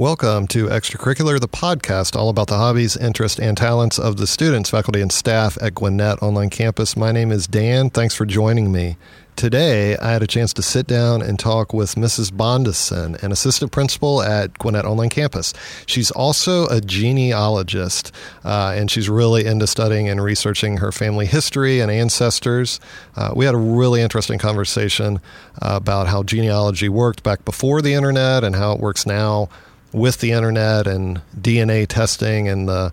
[0.00, 4.70] Welcome to Extracurricular, the podcast all about the hobbies, interests, and talents of the students,
[4.70, 6.96] faculty, and staff at Gwinnett Online Campus.
[6.96, 7.90] My name is Dan.
[7.90, 8.96] Thanks for joining me.
[9.36, 12.34] Today, I had a chance to sit down and talk with Mrs.
[12.34, 15.52] Bondison, an assistant principal at Gwinnett Online Campus.
[15.84, 18.10] She's also a genealogist,
[18.42, 22.80] uh, and she's really into studying and researching her family history and ancestors.
[23.16, 25.20] Uh, we had a really interesting conversation
[25.60, 29.50] uh, about how genealogy worked back before the internet and how it works now
[29.92, 32.92] with the internet and DNA testing and the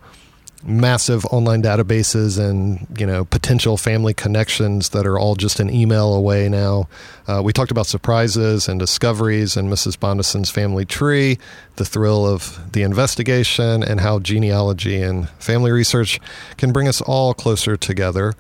[0.64, 6.14] massive online databases and you know potential family connections that are all just an email
[6.14, 6.88] away now.
[7.28, 9.98] Uh, we talked about surprises and discoveries and Mrs.
[9.98, 11.38] Bondison's family tree,
[11.76, 16.20] the thrill of the investigation, and how genealogy and family research
[16.58, 18.34] can bring us all closer together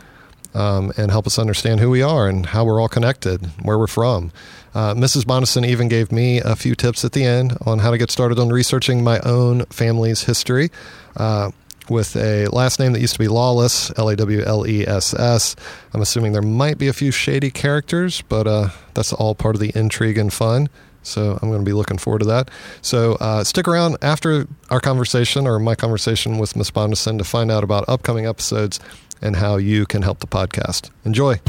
[0.57, 3.87] um, and help us understand who we are and how we're all connected, where we're
[3.87, 4.31] from.
[4.73, 5.25] Uh, Mrs.
[5.25, 8.39] Bondison even gave me a few tips at the end on how to get started
[8.39, 10.69] on researching my own family's history.
[11.15, 11.51] Uh,
[11.89, 15.13] with a last name that used to be Lawless, L A W L E S
[15.13, 15.55] S.
[15.93, 19.61] I'm assuming there might be a few shady characters, but uh, that's all part of
[19.61, 20.67] the intrigue and fun.
[21.07, 22.49] So I'm going to be looking forward to that.
[22.81, 27.51] So uh, stick around after our conversation or my conversation with Miss Bondison to find
[27.51, 28.79] out about upcoming episodes
[29.21, 30.91] and how you can help the podcast.
[31.05, 31.39] Enjoy.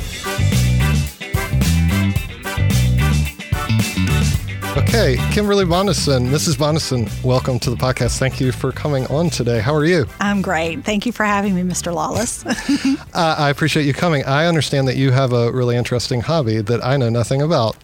[4.77, 6.59] Okay, Kimberly Bondison, Mrs.
[6.59, 8.19] Bondison, welcome to the podcast.
[8.19, 9.61] Thank you for coming on today.
[9.61, 10.07] How are you?
[10.21, 10.85] I'm great.
[10.85, 11.93] Thank you for having me, Mr.
[11.93, 12.45] Lawless.
[13.15, 14.25] uh, I appreciate you coming.
[14.25, 17.77] I understand that you have a really interesting hobby that I know nothing about.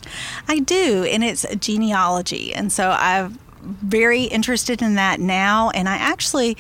[0.47, 2.55] I do, and it's genealogy.
[2.55, 5.71] And so I'm very interested in that now.
[5.71, 6.57] And I actually.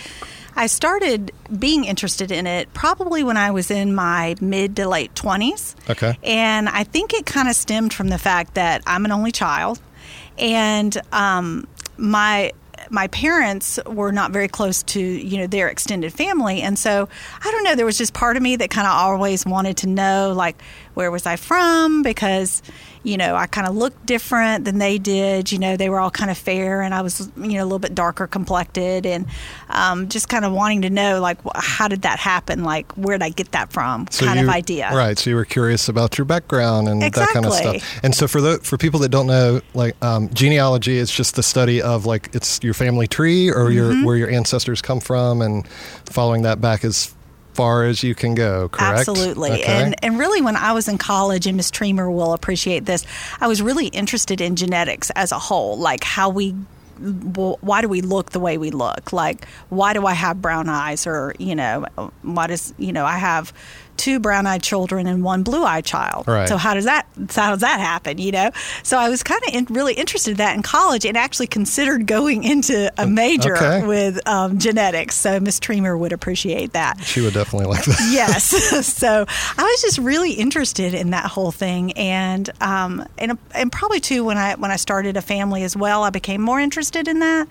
[0.56, 5.12] I started being interested in it probably when I was in my mid to late
[5.14, 5.74] 20s.
[5.90, 6.16] Okay.
[6.22, 9.80] And I think it kind of stemmed from the fact that I'm an only child
[10.38, 12.52] and um, my
[12.90, 16.60] my parents were not very close to you know their extended family.
[16.62, 17.08] And so
[17.42, 19.88] i don't know there was just part of me that kind of always wanted to
[19.88, 20.60] know like
[20.94, 22.62] where was i from because
[23.04, 25.52] you know, I kind of looked different than they did.
[25.52, 27.78] You know, they were all kind of fair, and I was, you know, a little
[27.78, 29.26] bit darker complected, and
[29.68, 32.64] um, just kind of wanting to know, like, how did that happen?
[32.64, 34.06] Like, where did I get that from?
[34.10, 34.90] So kind you, of idea.
[34.92, 35.18] Right.
[35.18, 37.26] So you were curious about your background and exactly.
[37.26, 38.00] that kind of stuff.
[38.02, 41.42] And so for the for people that don't know, like, um, genealogy is just the
[41.42, 43.72] study of like it's your family tree or mm-hmm.
[43.72, 45.68] your where your ancestors come from, and
[46.06, 47.13] following that back is
[47.54, 49.00] far as you can go, correct?
[49.00, 49.52] Absolutely.
[49.52, 49.64] Okay.
[49.64, 53.06] And and really when I was in college and Miss Tremer will appreciate this,
[53.40, 56.54] I was really interested in genetics as a whole, like how we
[56.98, 59.12] why do we look the way we look?
[59.12, 61.06] Like, why do I have brown eyes?
[61.06, 61.86] Or, you know,
[62.22, 63.52] why does, you know, I have
[63.96, 66.26] two brown-eyed children and one blue-eyed child.
[66.26, 66.48] Right.
[66.48, 68.18] So how does that how does that happen?
[68.18, 68.50] You know.
[68.82, 72.06] So I was kind of in, really interested in that in college, and actually considered
[72.06, 73.86] going into a major okay.
[73.86, 75.16] with um, genetics.
[75.16, 77.02] So Miss Tremer would appreciate that.
[77.02, 78.08] She would definitely like that.
[78.12, 78.44] yes.
[78.86, 79.26] so
[79.58, 84.24] I was just really interested in that whole thing, and um, and and probably too
[84.24, 87.48] when I when I started a family as well, I became more interested in that.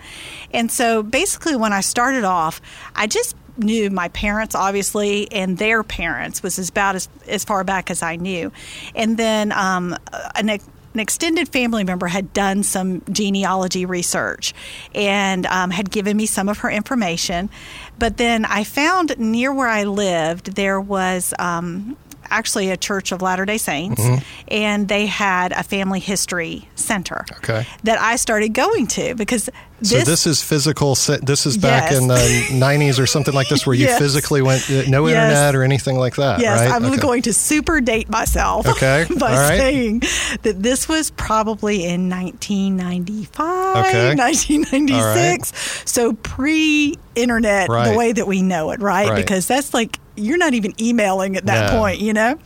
[0.52, 2.60] And so basically, when I started off,
[2.94, 7.90] I just knew my parents obviously and their parents was about as, as far back
[7.90, 8.52] as I knew.
[8.94, 9.96] And then um,
[10.34, 10.48] an,
[10.94, 14.54] an extended family member had done some genealogy research
[14.94, 17.50] and um, had given me some of her information.
[17.98, 21.96] But then I found near where I lived, there was um,
[22.30, 24.24] actually a Church of Latter day Saints, mm-hmm.
[24.48, 27.66] and they had a family history center okay.
[27.82, 29.50] that I started going to because
[29.84, 30.94] so this is physical.
[30.94, 32.00] This is back yes.
[32.00, 33.98] in the '90s or something like this, where you yes.
[33.98, 35.16] physically went uh, no yes.
[35.16, 36.40] internet or anything like that.
[36.40, 36.70] Yes, right?
[36.70, 36.96] I'm okay.
[36.96, 38.66] going to super date myself.
[38.66, 39.58] Okay, by right.
[39.58, 40.02] saying
[40.42, 44.14] that this was probably in 1995, okay.
[44.14, 45.52] 1996.
[45.52, 45.88] Right.
[45.88, 49.08] So pre-internet, the way that we know it, right?
[49.08, 49.16] right?
[49.16, 51.78] Because that's like you're not even emailing at that no.
[51.78, 52.38] point, you know?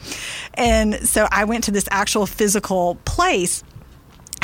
[0.54, 3.62] And so I went to this actual physical place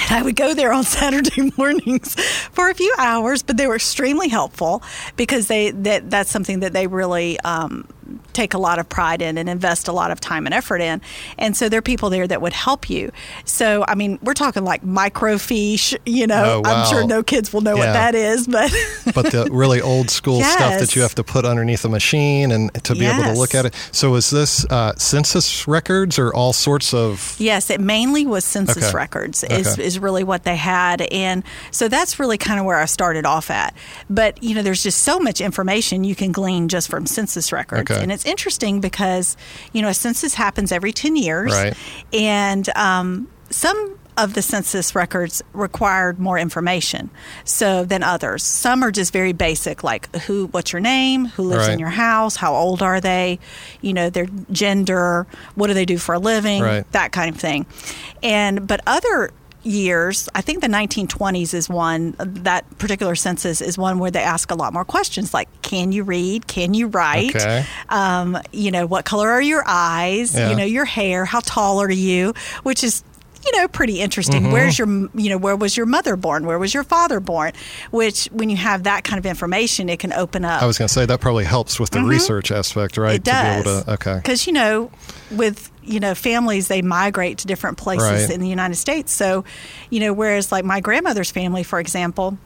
[0.04, 2.14] and I would go there on Saturday mornings
[2.50, 4.82] for a few hours, but they were extremely helpful
[5.16, 7.86] because they that that's something that they really um,
[8.32, 11.00] take a lot of pride in and invest a lot of time and effort in.
[11.38, 13.12] And so there are people there that would help you.
[13.44, 16.82] So, I mean, we're talking like microfiche, you know, oh, wow.
[16.82, 17.86] I'm sure no kids will know yeah.
[17.86, 18.72] what that is, but.
[19.14, 20.54] but the really old school yes.
[20.54, 23.20] stuff that you have to put underneath a machine and to be yes.
[23.20, 23.74] able to look at it.
[23.92, 27.36] So, is this uh, census records or all sorts of.
[27.38, 28.96] Yes, it mainly was census okay.
[28.96, 29.84] records, is, okay.
[29.84, 31.02] is really what they had.
[31.02, 33.74] And so that's really kind of where I started off at.
[34.10, 37.90] But, you know, there's just so much information you can glean just from census records.
[37.90, 37.93] Okay.
[38.02, 39.36] And it's interesting because,
[39.72, 41.52] you know, a census happens every 10 years.
[41.52, 41.74] Right.
[42.12, 47.10] And um, some of the census records required more information
[47.44, 48.44] so than others.
[48.44, 51.72] Some are just very basic, like who, what's your name, who lives Right.
[51.72, 53.40] in your house, how old are they,
[53.80, 55.26] you know, their gender,
[55.56, 56.90] what do they do for a living, Right.
[56.92, 57.66] that kind of thing.
[58.22, 59.32] And but other
[59.64, 64.50] years, I think the 1920s is one that particular census is one where they ask
[64.50, 67.64] a lot more questions like can you read, can you write, Okay.
[67.88, 70.50] um, you know, what color are your eyes, Yeah.
[70.50, 73.02] you know, your hair, how tall are you, which is
[73.46, 74.52] you know pretty interesting Mm-hmm.
[74.52, 77.52] where's your you know where was your mother born where was your father born
[77.90, 80.88] which when you have that kind of information it can open up I was going
[80.88, 83.20] to say that probably helps with the research aspect, right?
[83.20, 83.20] Mm-hmm.
[83.20, 84.16] it does To be able to, okay.
[84.16, 84.90] because you know
[85.30, 88.30] with you know families they migrate to different places Right.
[88.30, 89.44] in the united states so
[89.90, 92.38] you know whereas like my grandmother's family for example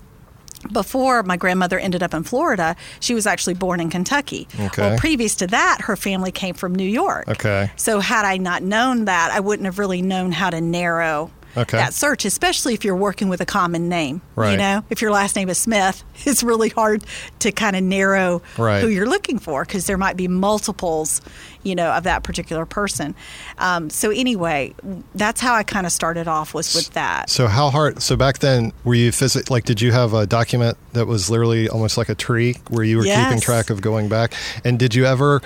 [0.72, 4.48] before my grandmother ended up in Florida, she was actually born in Kentucky.
[4.58, 4.82] Okay.
[4.82, 7.28] Well, previous to that, her family came from New York.
[7.28, 7.70] Okay.
[7.76, 11.76] So, had I not known that, I wouldn't have really known how to narrow Okay.
[11.76, 14.20] that search, especially if you're working with a common name.
[14.36, 14.52] Right.
[14.52, 17.04] You know, if your last name is Smith, it's really hard
[17.40, 18.80] to kind of narrow Right.
[18.80, 21.20] who you're looking for because there might be multiples,
[21.62, 23.14] you know, of that particular person.
[23.58, 24.74] Um, so anyway,
[25.14, 27.30] that's how I kind of started off was with that.
[27.30, 28.02] So how hard?
[28.02, 29.64] So back then, were you physic like?
[29.64, 33.04] Did you have a document that was literally almost like a tree where you were
[33.04, 34.32] keeping track of going back?
[34.64, 35.42] And did you ever?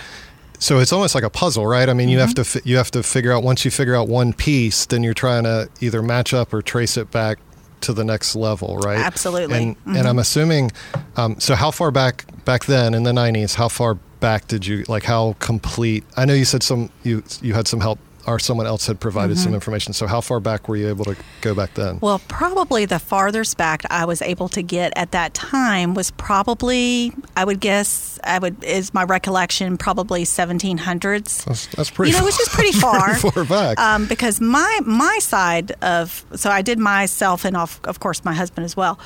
[0.62, 1.88] So it's almost like a puzzle, right?
[1.88, 2.36] I mean, you Mm-hmm.
[2.38, 5.12] have to you have to figure out once you figure out one piece, then you're
[5.26, 7.38] trying to either match up or trace it back
[7.80, 8.98] to the next level, right?
[9.00, 9.56] Absolutely.
[9.58, 9.96] And Mm-hmm.
[9.96, 10.70] and I'm assuming.
[11.16, 13.54] Um, so how far back back then in the '90s?
[13.56, 15.02] How far back did you like?
[15.04, 16.04] How complete?
[16.16, 19.36] I know you said some you you had some help or someone else had provided
[19.36, 19.44] Mm-hmm.
[19.44, 19.92] some information.
[19.92, 21.98] So how far back were you able to go back then?
[22.00, 27.12] Well, probably the farthest back I was able to get at that time was probably,
[27.36, 31.44] I would guess, I would is my recollection, probably 1700s.
[31.44, 32.12] That's, that's pretty.
[32.12, 33.14] you know, which is pretty far.
[33.14, 33.78] pretty far back.
[33.78, 38.34] Um, because my my side of so I did myself and of, of course my
[38.34, 38.98] husband as well,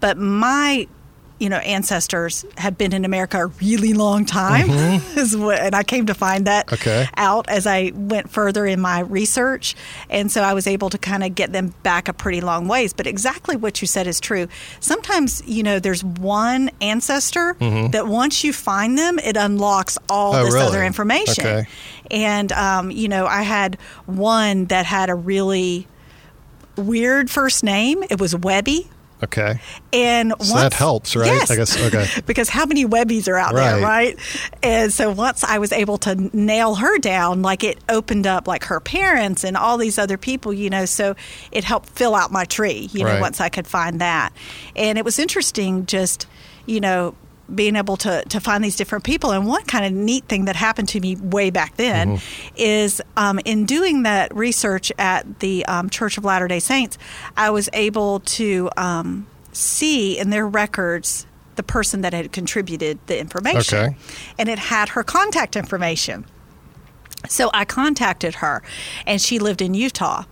[0.00, 0.86] but my
[1.42, 4.70] you know ancestors have been in America a really long time,
[5.16, 6.74] is what, and I came to find that Mm-hmm.
[6.74, 7.08] Okay.
[7.16, 9.74] out as I went further in my research,
[10.08, 12.92] and so I was able to kind of get them back a pretty long ways.
[12.92, 14.46] But exactly what you said is true.
[14.80, 17.56] Sometimes you know there's one ancestor
[17.92, 20.40] that once you find them, it unlocks all Mm-hmm.
[20.42, 20.66] Oh, this really?
[20.66, 21.46] other information.
[21.46, 21.68] Okay.
[22.10, 25.86] And, um, you know, I had one that had a really
[26.76, 28.02] weird first name.
[28.10, 28.88] It was Webby.
[29.24, 29.60] Okay.
[29.92, 31.26] And So once, that helps, right?
[31.26, 31.50] Yes.
[31.50, 32.06] I guess- okay.
[32.26, 34.16] because how many Webbies are out there, Right.
[34.16, 34.18] right?
[34.62, 38.64] And so once I was able to nail her down, like it opened up like
[38.64, 41.14] her parents and all these other people, you know, so
[41.50, 43.20] it helped fill out my tree, you know, Right.
[43.20, 44.32] once I could find that.
[44.76, 46.26] And it was interesting just,
[46.66, 47.14] you know,
[47.52, 49.30] being able to, to find these different people.
[49.32, 52.54] And one kind of neat thing that happened to me way back then Mm-hmm.
[52.56, 56.98] is um, in doing that research at the um, Church of Latter day Saints,
[57.36, 63.18] I was able to um, see in their records the person that had contributed the
[63.18, 63.78] information.
[63.78, 63.96] Okay.
[64.38, 66.24] And it had her contact information.
[67.28, 68.62] So I contacted her,
[69.06, 70.24] and she lived in Utah.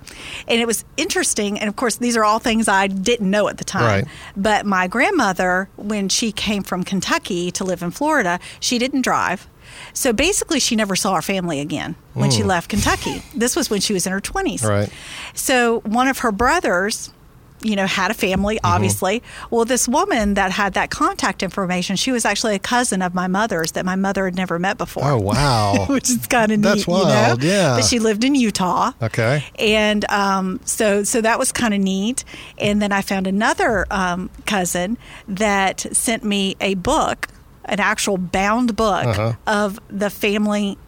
[0.49, 1.59] And it was interesting.
[1.59, 4.05] And of course, these are all things I didn't know at the time.
[4.05, 4.09] Right.
[4.37, 9.49] But my grandmother, when she came from Kentucky to live in Florida, she didn't drive.
[9.93, 13.23] So basically, she never saw her family again when she left Kentucky.
[13.35, 14.61] This was when she was in her 20s.
[14.61, 14.67] Hmm.
[14.67, 14.93] Right.
[15.35, 17.13] So one of her brothers,
[17.63, 18.67] you know, had a family, Mm-hmm.
[18.75, 19.23] obviously.
[19.51, 23.27] Well, this woman that had that contact information, she was actually a cousin of my
[23.27, 25.05] mother's that my mother had never met before.
[25.05, 25.87] Oh wow.
[25.89, 27.37] Which is kind of neat, That's you know?
[27.41, 27.77] yeah.
[27.77, 28.93] But she lived in Utah.
[29.03, 29.45] Okay.
[29.59, 32.25] And um, so, so that was kind of neat.
[32.59, 34.97] And then I found another um, cousin
[35.29, 37.29] that sent me a book,
[37.67, 39.33] an actual bound book Uh-huh.
[39.47, 40.79] of the family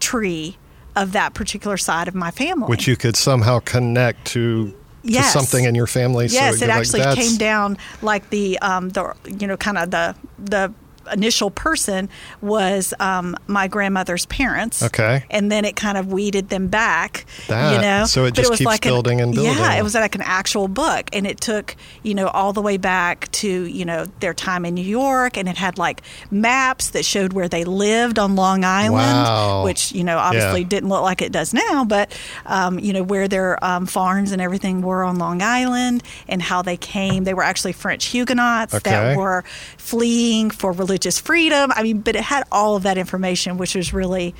[0.00, 0.56] tree
[0.94, 2.68] of that particular side of my family.
[2.68, 4.74] Which you could somehow connect to,
[5.06, 5.32] to Yes.
[5.32, 6.26] something in your family.
[6.26, 9.90] Yes, you're it like, actually came down like the um, the you know kind of
[9.90, 10.72] the the
[11.12, 12.08] initial person
[12.40, 14.82] was um, my grandmother's parents.
[14.82, 15.24] Okay.
[15.30, 17.24] and then it kind of weeded them back.
[17.48, 19.52] That- you know, so it just was keeps like an- building and building.
[19.52, 22.76] Yeah, it was like an actual book, and it took you know all the way
[22.76, 27.04] back to you know their time in New York, and it had like maps that
[27.04, 29.64] showed where they lived on Long Island, Wow.
[29.64, 30.68] which you know obviously Yeah.
[30.68, 34.40] didn't look like it does now, but um, you know where their um, farms and
[34.42, 37.24] everything were on Long Island and how they came.
[37.24, 38.90] They were actually French Huguenots Okay.
[38.90, 39.44] that were
[39.76, 41.72] fleeing for religious freedom.
[41.74, 44.34] I mean, but it had all of that information, which was really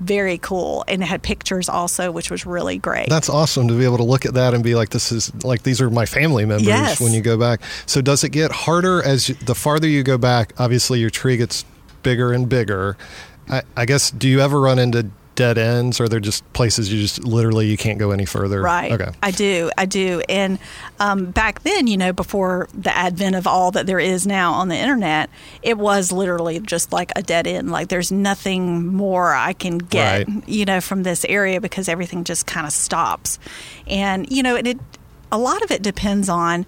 [0.00, 3.08] very cool, and it had pictures also, which was really great.
[3.08, 5.62] That's awesome to be able to look at that and be like, this is like
[5.62, 7.00] these are my family members Yes.
[7.00, 7.60] when you go back.
[7.86, 10.54] So does it get harder as you, the farther you go back?
[10.58, 11.64] Obviously, your tree gets
[12.02, 12.96] bigger and bigger.
[13.48, 14.10] I, I guess.
[14.10, 17.76] Do you ever run into dead ends, or they're just places you just literally you
[17.76, 18.60] can't go any further?
[18.62, 18.92] Right.
[18.92, 19.10] Okay.
[19.22, 19.70] I do.
[19.78, 20.22] I do.
[20.28, 20.58] And
[21.00, 24.68] um, back then, you know, before the advent of all that there is now on
[24.68, 25.30] the internet,
[25.62, 27.70] it was literally just like a dead end.
[27.70, 30.48] Like there's nothing more I can get, Right.
[30.48, 33.38] you know, from this area because everything just kind of stops.
[33.86, 34.78] And you know, and it
[35.30, 36.66] a lot of it depends on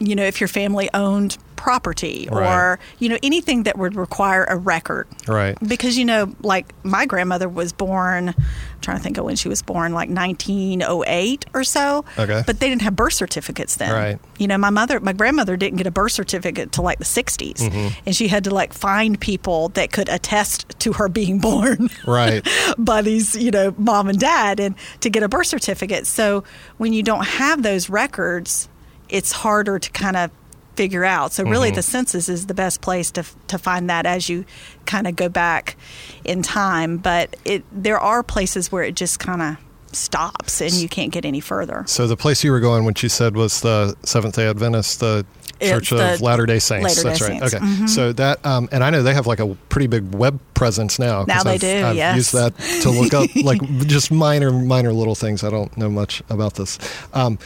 [0.00, 2.78] you know if your family owned property or Right.
[3.00, 5.58] you know anything that would require a record Right.
[5.68, 9.48] because you know like my grandmother was born I'm trying to think of when she
[9.48, 12.42] was born like 1908 or so Okay.
[12.46, 14.18] but they didn't have birth certificates then Right.
[14.38, 17.58] you know my mother my grandmother didn't get a birth certificate till like the 60s
[17.60, 17.88] Mm-hmm.
[18.06, 22.46] and she had to like find people that could attest to her being born Right.
[22.78, 26.06] by these, you know, mom and dad and to get a birth certificate.
[26.06, 26.42] So
[26.78, 28.68] when you don't have those records,
[29.10, 30.30] it's harder to kind of
[30.76, 31.32] figure out.
[31.32, 34.44] So really the census is the best place to to find that as you
[34.86, 35.76] kind of go back
[36.24, 39.56] in time, but it there are places where it just kind of
[39.92, 41.84] stops and you can't get any further.
[41.86, 45.26] So the place you were going when she said was the Seventh Day Adventist, the
[45.60, 47.04] Church of Latter Day Saints.
[47.04, 47.50] Latter-day That's right.
[47.50, 47.54] Saints.
[47.54, 47.64] Okay.
[47.64, 47.88] Mhm.
[47.88, 51.24] So that, um, and I know they have like a pretty big web presence now.
[51.26, 52.16] Now they I've, do, I've yes.
[52.16, 55.44] used that to look up like just minor, minor little things.
[55.44, 56.78] I don't know much about this.
[57.12, 57.38] Um,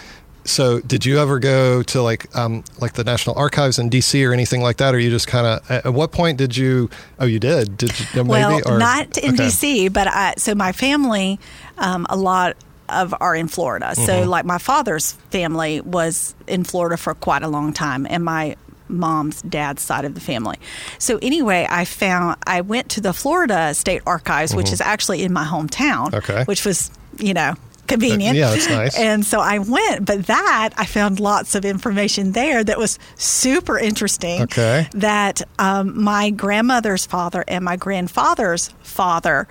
[0.44, 4.32] so did you ever go to like um, like the National Archives in DC or
[4.32, 5.70] anything like that, or you just kind of?
[5.70, 6.90] At what point did you?
[7.18, 7.76] Oh, you did.
[7.78, 8.06] Did you?
[8.14, 9.44] Maybe Well, or, not in okay.
[9.46, 11.40] DC, but I, so my family,
[11.78, 12.56] um, a lot
[12.88, 13.94] of are in Florida.
[13.94, 14.28] So Mm-hmm.
[14.28, 19.40] like my father's family was in Florida for quite a long time, and my mom's
[19.42, 20.56] dad's side of the family.
[20.98, 25.32] So anyway, I found I went to the Florida State Archives, which is actually in
[25.32, 26.16] my hometown, Mm-hmm.
[26.32, 26.44] Okay.
[26.44, 27.54] which was you know
[27.86, 28.36] convenient.
[28.36, 28.98] yeah, that's nice.
[28.98, 33.78] And so I went, but that I found lots of information there that was super
[33.78, 34.88] interesting Okay.
[34.92, 39.46] that um, my grandmother's father and my grandfather's father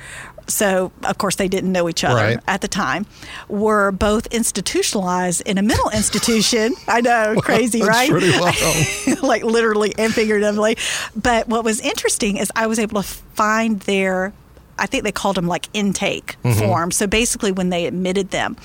[0.46, 2.40] so of course they didn't know each other Right.
[2.50, 3.06] at the time
[3.48, 9.22] were both institutionalized in a mental institution i know crazy right pretty wild.
[9.24, 10.76] like literally and figuratively
[11.16, 14.34] but what was interesting is i was able to find their
[14.80, 16.60] I think they called them like intake Mm-hmm.
[16.60, 16.96] forms.
[16.96, 18.58] So basically, when they admitted them.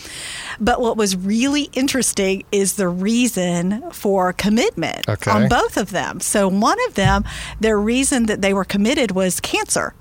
[0.60, 5.30] But what was really interesting is the reason for commitment Okay.
[5.30, 6.20] on both of them.
[6.20, 7.24] So one of them,
[7.60, 9.94] their reason that they were committed was cancer.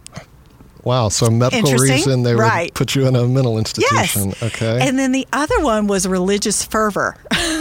[0.88, 1.10] Wow.
[1.10, 4.16] So medical reason they would put you in a mental Yes.
[4.16, 4.34] institution.
[4.48, 4.80] Okay.
[4.88, 7.16] And then the other one was religious fervor.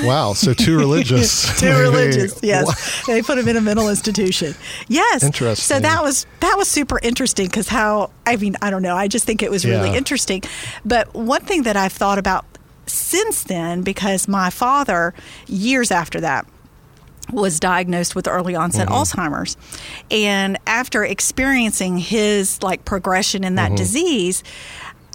[0.04, 1.59] Wow, so too religious.
[1.59, 2.66] Too religious, yes.
[2.66, 3.14] Wow.
[3.14, 4.54] They put him in a mental institution.
[4.88, 5.23] Yes.
[5.23, 5.76] Interesting.
[5.76, 9.09] So that was that was super interesting because how I mean I don't know I
[9.09, 9.97] just think it was really Yeah.
[9.97, 10.42] interesting.
[10.85, 12.45] But one thing that I've thought about
[12.87, 15.12] since then because my father
[15.49, 16.47] years after that
[17.33, 18.97] was diagnosed with early onset mm-hmm.
[18.97, 19.56] Alzheimer's.
[20.11, 23.76] And after experiencing his like progression in that mm-hmm.
[23.76, 24.45] disease,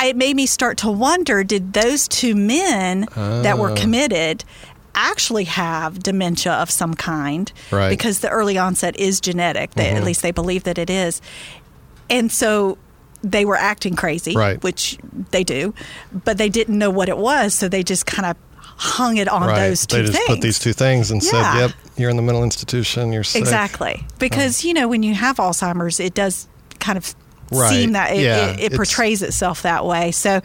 [0.01, 3.75] it made me start to wonder did those two men that were Ah.
[3.75, 4.43] committed
[4.93, 7.89] actually have dementia of some kind Right.
[7.89, 10.05] because the early onset is genetic they, at mm-hmm.
[10.05, 11.21] least they believe that it is
[12.09, 12.77] and so
[13.23, 14.61] they were acting crazy Right.
[14.61, 14.97] which
[15.31, 15.73] they do
[16.11, 18.35] but they didn't know what it was so they just kind of
[18.75, 19.69] hung it on Right.
[19.69, 21.29] those two they just things put these two things and Yeah.
[21.29, 23.11] said, "Yep, you're in the mental institution.
[23.13, 24.05] You're sick." Exactly.
[24.19, 26.47] Because, you know, when you have Alzheimer's, it does
[26.79, 27.15] kind of
[27.53, 27.69] Right.
[27.69, 30.11] seem that it, Yeah, it, it portrays itself that way.
[30.11, 30.39] So,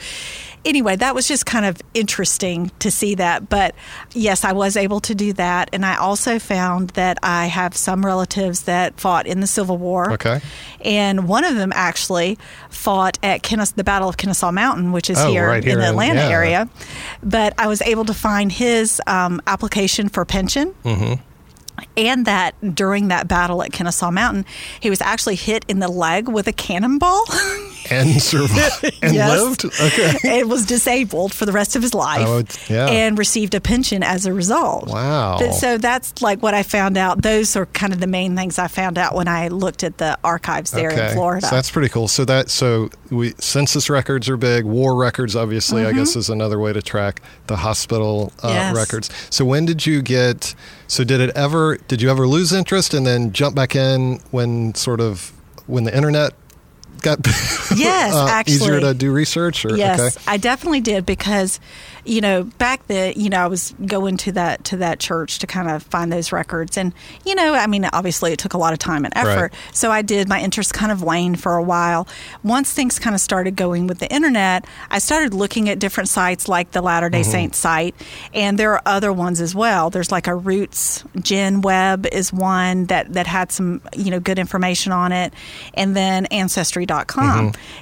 [0.64, 3.48] anyway, that was just kind of interesting to see that.
[3.48, 3.76] But
[4.12, 5.70] yes, I was able to do that.
[5.72, 10.14] And I also found that I have some relatives that fought in the Civil War.
[10.14, 10.40] Okay.
[10.80, 12.38] And one of them actually
[12.70, 15.78] fought at Kennes- the Battle of Kennesaw Mountain, which is Oh, here, right here in
[15.78, 16.28] the in- Atlanta yeah.
[16.28, 16.68] area.
[17.22, 21.22] But I was able to find his um, application for pension Mm-hmm.
[21.96, 24.44] And that during that battle at Kennesaw Mountain,
[24.80, 27.24] he was actually hit in the leg with a cannonball
[27.90, 29.40] And survived and Yes.
[29.40, 29.64] lived.
[29.64, 30.16] Okay.
[30.24, 32.86] and was disabled for the rest of his life Oh, yeah.
[32.88, 34.88] and received a pension as a result.
[34.88, 35.36] Wow.
[35.38, 37.22] But- So that's like what I found out.
[37.22, 40.18] Those are kind of the main things I found out when I looked at the
[40.24, 41.46] archives there in Florida.
[41.46, 42.08] So that's pretty cool.
[42.08, 44.64] So that so we census records are big.
[44.64, 48.54] War records, obviously, I guess is another way to track the hospital uh, Mm-hmm.
[48.56, 48.76] Yes.
[48.76, 49.10] records.
[49.30, 50.54] So when did you get?
[50.88, 51.76] So did it ever?
[51.88, 55.32] Did you ever lose interest and then jump back in when sort of
[55.66, 56.32] when the internet
[57.06, 57.18] got
[57.76, 58.80] Yes, uh, easier actually.
[58.80, 59.64] to do research?
[59.64, 60.24] Or Yes, okay.
[60.26, 61.60] I definitely did because,
[62.04, 65.46] you know, back then, you know, I was going to that to that church to
[65.46, 66.92] kind of find those records, and
[67.24, 69.52] you know, I mean, obviously, it took a lot of time and effort.
[69.52, 69.54] Right.
[69.72, 70.28] So I did.
[70.28, 72.08] My interest kind of waned for a while.
[72.42, 76.48] Once things kind of started going with the internet, I started looking at different sites
[76.48, 77.94] like the Latter Day Saints site,
[78.34, 79.90] and there are other ones as well.
[79.90, 84.38] There's like a Roots Gen Web is one that that had some you know good
[84.38, 85.32] information on it,
[85.74, 86.95] and then Ancestry.com.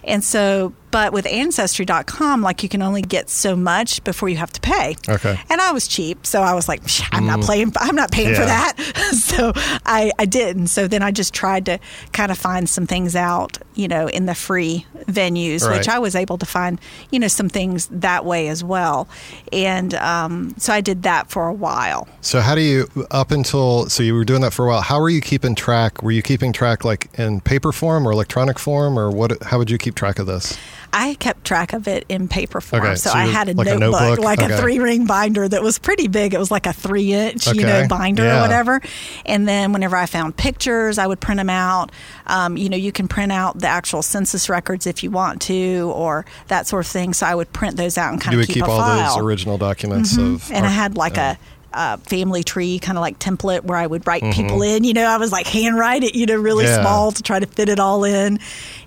[0.05, 4.53] And so But with Ancestry.com, like you can only get so much before you have
[4.53, 4.95] to pay.
[5.09, 5.37] Okay.
[5.51, 7.73] And I was cheap, so I was like, I'm not paying.
[7.79, 8.47] I'm not paying for Mm.
[8.47, 8.77] That.
[9.15, 9.53] so
[9.85, 10.69] I, I didn't.
[10.69, 11.81] So then I just tried to
[12.13, 15.79] kind of find some things out, you know, in the free venues, Right.
[15.79, 19.09] which I was able to find, you know, some things that way as well.
[19.53, 22.07] And um, so I did that for a while.
[22.21, 24.83] So how do you up until so you were doing that for a while?
[24.83, 26.03] How were you keeping track?
[26.05, 29.43] Were you keeping track like in paper form or electronic form or what?
[29.43, 30.57] How would you keep track of this?
[30.93, 32.83] I kept track of it in paper form.
[32.85, 34.25] Okay, so, so I had a, like a notebook, notebook?
[34.25, 34.53] like Okay.
[34.55, 36.35] a three ring binder that was pretty big.
[36.35, 38.39] It was like a three inch, you know, binder yeah.
[38.39, 38.81] or whatever.
[39.27, 41.91] And then whenever I found pictures, I would print them out.
[42.27, 45.93] Um, you know, you can print out the actual census records if you want to,
[45.95, 47.13] or that sort of thing.
[47.15, 48.99] So I would print those out and kind You of would keep, keep all file.
[48.99, 49.15] Mm-hmm.
[49.19, 50.51] those original documents of.
[50.53, 51.39] and I had like uh, a.
[51.75, 54.41] Uh, family tree kind of like template where I would write Mm-hmm.
[54.43, 54.85] people in.
[54.85, 56.81] You know, I was like handwrite it, you know, really Yeah.
[56.81, 58.39] small to try to fit it all in.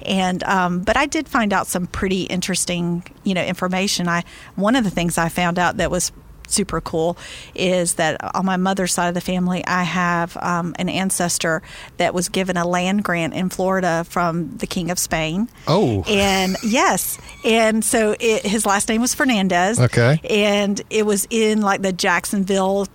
[0.06, 4.08] And um, but I did find out some pretty interesting, you know, information.
[4.08, 4.24] I
[4.56, 6.12] one of the things I found out that was
[6.48, 7.18] super cool
[7.54, 11.62] is that on my mother's side of the family, I have um, an ancestor
[11.98, 15.50] that was given a land grant in Florida from the King of Spain.
[15.68, 16.04] Oh.
[16.08, 19.80] and yes, and so it, his last name was Fernandez.
[19.80, 20.20] Okay.
[20.30, 22.88] and it was in like the Jacksonville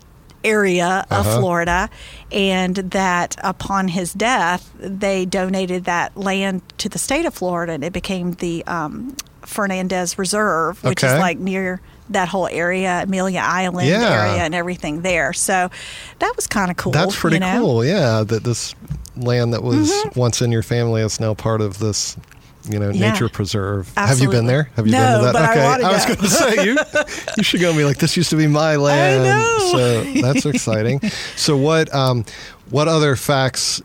[0.44, 1.38] area of Uh-huh.
[1.38, 1.90] Florida,
[2.32, 7.84] and that upon his death, they donated that land to the state of Florida, and
[7.84, 11.80] it became the um, Fernandez Reserve, which is like near
[12.12, 14.10] that whole area, Amelia Island Yeah.
[14.12, 15.32] area, and everything there.
[15.32, 15.70] So
[16.18, 16.92] that was kind of cool.
[16.92, 17.58] That's pretty you know?
[17.60, 17.84] cool.
[17.84, 18.74] Yeah, that this
[19.16, 20.18] land that was Mm-hmm.
[20.20, 22.16] once in your family is now part of this.
[22.70, 23.10] You know, Yeah.
[23.10, 23.90] nature preserve.
[23.96, 24.70] Have you been there?
[24.76, 25.32] Have you No, been to that?
[25.32, 26.78] but I okay, wanna was going to say you.
[27.36, 29.44] You should go and be like, this used to be my land.
[29.72, 31.00] So that's exciting.
[31.36, 31.92] so what?
[31.92, 32.24] Um,
[32.70, 33.82] what other facts?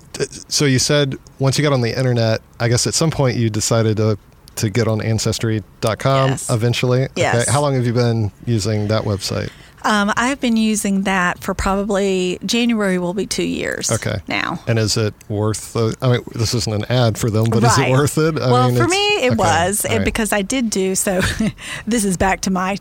[0.48, 3.50] So you said once you got on the internet, I guess at some point you
[3.50, 4.20] decided to
[4.58, 6.50] to get on ancestry.com Yes.
[6.50, 7.08] eventually.
[7.16, 7.36] Yes.
[7.44, 7.52] Okay.
[7.52, 9.50] How long have you been using that website?
[9.84, 13.90] Um, I've been using that for probably January will be two years.
[13.92, 14.20] Okay.
[14.28, 14.60] Now.
[14.68, 15.74] And is it worth?
[15.74, 18.38] The, I mean, this isn't an ad for them, but is it worth it?
[18.40, 20.04] I well, mean, for me, it okay, was, right.
[20.04, 21.22] because I did do so.
[21.88, 22.78] this is back to my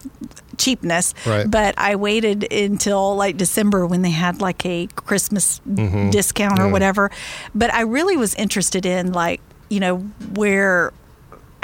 [0.57, 1.49] cheapness, Right.
[1.49, 6.73] but I waited until like December when they had like a Christmas discount or Mm-hmm.
[6.73, 7.11] Whatever.
[7.55, 9.99] But I really was interested in like you know
[10.35, 10.93] where.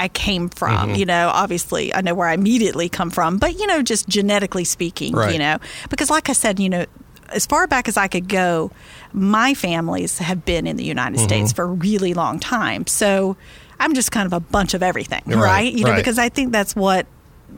[0.02, 0.94] I came from, Mm-hmm.
[0.96, 4.64] you know, obviously I know where I immediately come from, but you know, just genetically
[4.64, 5.32] speaking, Right.
[5.32, 5.58] you know,
[5.90, 6.84] because like I said, you know,
[7.30, 8.70] as far back as I could go,
[9.12, 11.24] my families have been in the United Mm-hmm.
[11.28, 12.86] States for a really long time.
[12.86, 13.36] So
[13.80, 15.72] I'm just kind of a bunch of everything, Right, right?
[15.72, 15.96] You know, right.
[15.96, 17.06] because I think that's what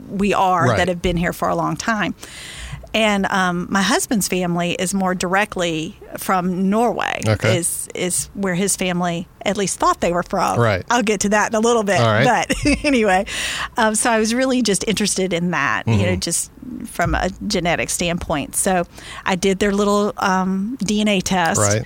[0.09, 0.77] we are Right.
[0.77, 2.15] that have been here for a long time.
[2.95, 7.19] And um, my husband's family is more directly from Norway.
[7.27, 7.57] Okay.
[7.57, 10.57] Is is where his family at least thought they were from.
[10.57, 10.83] Right.
[10.89, 11.99] I'll get to that in a little bit.
[11.99, 12.47] Right.
[12.47, 12.55] But
[12.85, 13.25] anyway,
[13.75, 15.83] um, so I was really just interested in that.
[15.87, 16.03] You Mm-hmm.
[16.05, 16.51] know, just
[16.85, 18.55] from a genetic standpoint.
[18.55, 18.85] So
[19.25, 21.59] I did their little um, DNA test.
[21.59, 21.85] Right.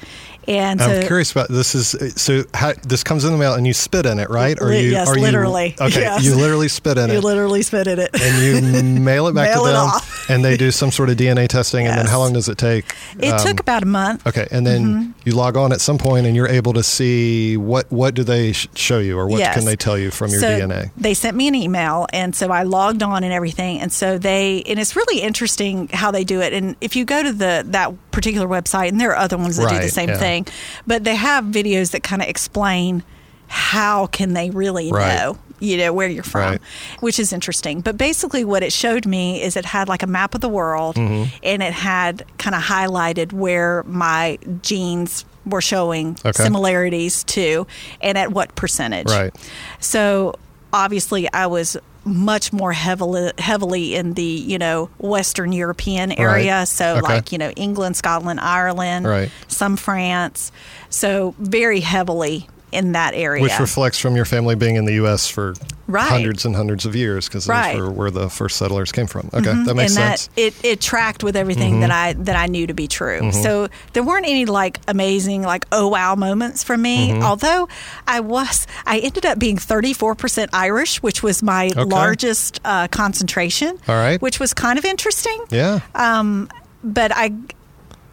[0.50, 1.76] And so I'm curious about this.
[1.76, 4.60] Is so how, this comes in the mail and you spit in it, right?
[4.60, 4.90] Or you?
[4.90, 5.76] yes, are you- literally.
[5.80, 6.24] okay, Yes.
[6.24, 7.14] you literally spit in it.
[7.14, 8.10] you literally spit in it.
[8.20, 9.90] and you mail it back Mail to them,
[10.30, 11.86] and they do some sort of DNA testing.
[11.88, 12.86] And then how long does it take?
[13.20, 14.26] It Um, took about a month.
[14.28, 15.12] Okay, and then Mm-hmm.
[15.26, 18.52] you log on at some point, and you're able to see what what do they
[18.54, 19.56] sh- show you, or what Yes.
[19.56, 20.92] can they tell you from your so DNA?
[20.98, 23.80] They sent me an email, and so I logged on and everything.
[23.82, 26.54] And so they, and it's really interesting how they do it.
[26.54, 29.70] And if you go to the that particular website, and there are other ones that
[29.70, 30.18] do the same yeah.
[30.18, 30.39] thing,
[30.88, 33.04] but they have videos that kind of explain
[33.48, 35.16] how can they really Right.
[35.16, 36.62] know you know where you're from Right.
[37.02, 40.36] which is interesting but basically what it showed me is it had like a map
[40.36, 41.36] of the world Mm-hmm.
[41.44, 46.44] and it had kind of highlighted where my genes were showing Okay.
[46.44, 47.66] similarities to
[48.02, 49.34] and at what percentage Right.
[49.80, 50.36] so
[50.72, 56.60] obviously, I was much more heavily heavily in the you know Western European area.
[56.60, 56.68] Right.
[56.68, 57.02] So Okay.
[57.02, 59.32] like you know England, Scotland, Ireland, Right.
[59.48, 60.52] some France.
[60.90, 63.42] So very heavily in that area.
[63.42, 65.28] Which reflects from your family being in the U.S.
[65.28, 65.54] for
[65.88, 66.08] Right.
[66.08, 67.78] hundreds and hundreds of years, because that's Right.
[67.82, 69.30] were where the first settlers came from.
[69.34, 69.64] Okay, mm-hmm.
[69.64, 70.28] that makes and sense.
[70.28, 72.20] that it, it tracked with everything that mm-hmm.
[72.22, 73.22] I that I knew to be true.
[73.22, 73.42] Mm-hmm.
[73.42, 77.20] So there weren't any like amazing like oh wow moments for me.
[77.20, 77.70] Although
[78.08, 81.84] I was I ended up being 34% Irish, which was my Okay.
[81.84, 83.80] largest uh, concentration.
[83.88, 84.22] All right.
[84.22, 85.44] Which was kind of interesting.
[85.50, 85.80] yeah.
[85.96, 86.50] Um,
[86.84, 87.34] but I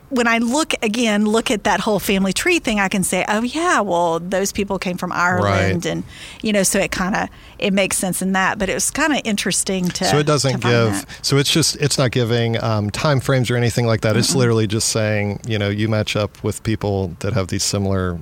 [0.08, 3.42] when I look again, look at that whole family tree thing, I can say, oh
[3.42, 5.86] yeah, well those people came from Ireland, Right.
[5.86, 6.04] and
[6.42, 8.58] you know, so it kind of it makes sense in that.
[8.58, 10.04] But it was kind of interesting to.
[10.04, 11.06] So it doesn't give.
[11.22, 14.16] So it's just it's not giving um, time frames or anything like that.
[14.16, 18.20] It's literally just saying you know you match up with people that have these similar,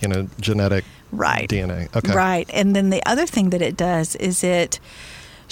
[0.00, 1.48] you know, genetic right.
[1.48, 1.94] DNA.
[1.96, 2.14] Okay.
[2.14, 2.48] Right.
[2.52, 4.80] And then the other thing that it does is it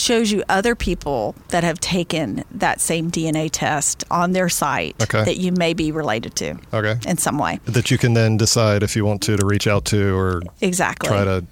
[0.00, 5.24] shows you other people that have taken that same DNA test on their site Okay.
[5.24, 6.98] that you may be related to Okay.
[7.08, 7.60] in some way.
[7.66, 11.08] That you can then decide if you want to to reach out to or Exactly.
[11.08, 11.44] try to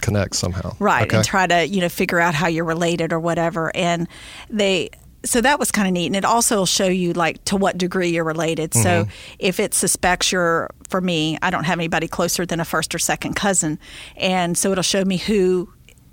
[0.00, 0.74] connect somehow.
[0.78, 1.16] right Okay.
[1.16, 4.06] and try to you know figure out how you're related or whatever and
[4.48, 4.90] they
[5.24, 7.76] so that was kind of neat and it also will show you like to what
[7.76, 9.10] degree you're related so Mm-hmm.
[9.40, 12.98] if it suspects you're for me i don't have anybody closer than a first or
[13.00, 13.78] second cousin
[14.16, 15.68] and so it'll show me who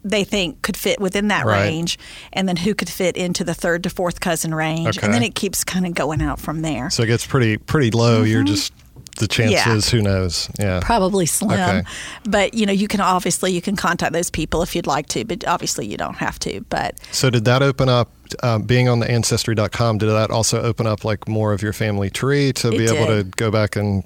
[0.06, 1.64] they think could fit within that Right.
[1.64, 1.98] range
[2.32, 5.06] and then who could fit into the third to fourth cousin range Okay.
[5.06, 7.90] and then it keeps kind of going out from there So it gets pretty pretty
[7.92, 8.22] low.
[8.24, 8.72] You're just
[9.18, 9.86] the chances.
[9.86, 9.96] Mm-hmm.
[9.98, 10.00] Yeah.
[10.00, 10.50] Who knows?
[10.60, 10.80] Yeah.
[10.84, 11.84] probably slim Okay.
[12.30, 15.24] but you know you can obviously you can contact those people if you'd like to
[15.26, 18.12] but obviously you don't have to but So did that open up?
[18.44, 22.10] Um, being on the ancestry.com, did that also open up like more of your family
[22.10, 23.22] tree to It be able to.
[23.24, 23.30] Mm-hmm.
[23.38, 24.04] go back and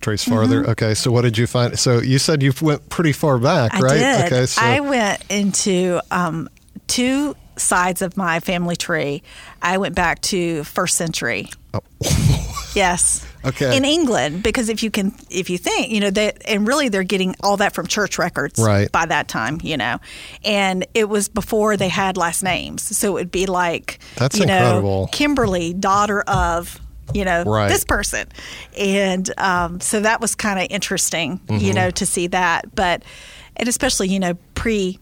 [0.00, 0.68] trace farther?
[0.70, 0.94] Okay.
[0.94, 1.78] So what did you find?
[1.78, 3.98] So you said you went pretty far back, I right?
[3.98, 4.24] did.
[4.32, 4.46] Okay.
[4.46, 6.48] So I went into um,
[6.86, 9.22] two sides of my family tree.
[9.60, 11.48] I went back to first century.
[12.74, 13.24] yes.
[13.24, 13.26] Oh.
[13.48, 13.74] Okay.
[13.74, 17.02] In England, because if you can, if you think, you know, that, and really they're
[17.04, 18.92] getting all that from church records Right.
[18.92, 19.98] by that time, you know,
[20.44, 24.42] and it was before they had last names, so it would be like, That's you
[24.42, 25.02] incredible.
[25.02, 26.78] know, Kimberly, daughter of.
[27.14, 27.68] You know Right.
[27.68, 28.28] this person,
[28.78, 31.64] and um, so that was kind of interesting, Mm-hmm.
[31.64, 32.74] you know, to see that.
[32.74, 33.02] But
[33.56, 34.98] and especially you know pre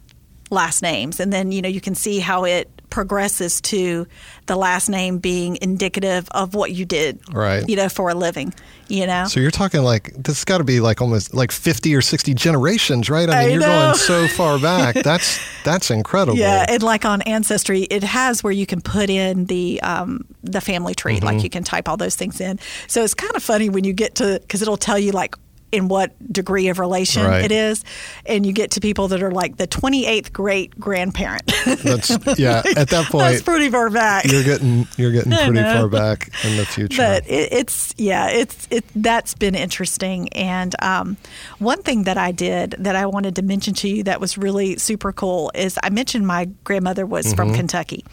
[0.51, 4.07] last names, and then you know you can see how it progresses to
[4.47, 7.69] the last name being indicative of what you did, Right.
[7.69, 8.55] You know, for a living,
[8.89, 9.25] you know.
[9.27, 13.11] So you're talking like this got to be like almost like 50 or 60 generations,
[13.11, 13.29] right?
[13.29, 13.67] I mean, I you're know.
[13.67, 14.95] going so far back.
[15.05, 16.39] That's that's incredible.
[16.39, 20.61] Yeah, and like on Ancestry, it has where you can put in the um, the
[20.61, 21.25] family tree, Mm-hmm.
[21.27, 22.59] like you can type all those things in.
[22.87, 25.35] So it's kind of funny when you get to because it'll tell you like
[25.73, 27.45] in what degree of relation Right.
[27.45, 27.85] it is,
[28.27, 31.47] and you get to people that are like the twenty eighth great grandparent.
[31.65, 32.63] That's yeah.
[32.77, 34.25] At that point, That's pretty far back.
[34.25, 36.97] you're getting you're getting pretty far back in the future.
[37.03, 41.17] but it, it's yeah it's it that's been interesting and um,
[41.59, 44.77] one thing that i did that i wanted to mention to you that was really
[44.79, 47.57] super cool is i mentioned my grandmother was from Mm-hmm.
[47.57, 48.05] kentucky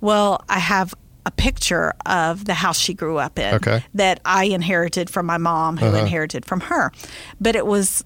[0.00, 3.84] well i have a picture of the house she grew up in Okay.
[3.94, 5.98] that i inherited from my mom who Uh-huh.
[5.98, 6.90] inherited from her
[7.40, 8.04] but it was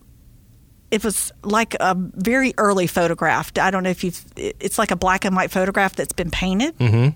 [0.91, 3.51] it was like a very early photograph.
[3.61, 4.25] I don't know if you've.
[4.37, 6.79] It's like a black and white photograph that's been painted.
[6.79, 7.09] Mm-hmm.